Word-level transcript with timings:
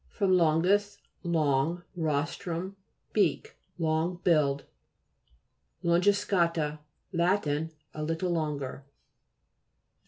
fr. 0.09 0.25
longus, 0.25 0.97
long, 1.21 1.83
rostrum, 1.95 2.75
beak. 3.13 3.55
Long 3.77 4.19
billed. 4.23 4.63
LONGISCA'TA 5.83 6.79
Lat. 7.13 7.45
A 7.45 8.03
little 8.03 8.31
longer. 8.31 8.83